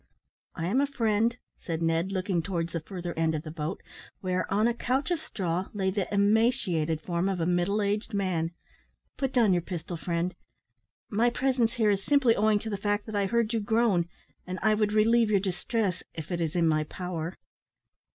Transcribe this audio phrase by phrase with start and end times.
[0.55, 3.83] "I am a friend," said Ned, looking towards the further end of the boat,
[4.19, 8.49] where, on a couch of straw, lay the emaciated form of a middle aged man.
[9.15, 10.33] "Put down your pistol, friend;
[11.11, 14.09] my presence here is simply owing to the fact that I heard you groan,
[14.47, 17.37] and I would relieve your distress, if it is in my power."